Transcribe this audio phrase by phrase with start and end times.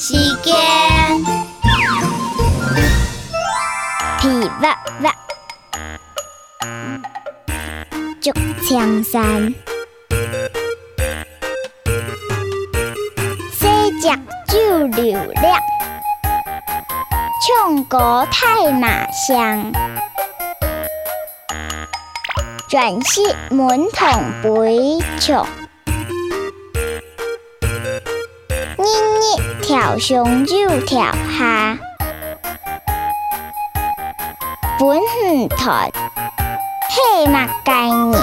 [0.00, 0.14] 时
[0.44, 0.54] 间。
[4.20, 5.12] 皮娃娃，
[8.20, 8.30] 竹
[8.62, 9.52] 青山，
[13.50, 14.08] 西只
[14.46, 15.60] 酒流亮，
[17.48, 19.72] 唱歌太马香。
[22.68, 25.44] 全是门童背唱。
[29.96, 31.00] 日跳上又跳
[31.38, 31.78] 下，
[34.78, 35.90] 本远台，
[36.90, 38.20] 黑马概念。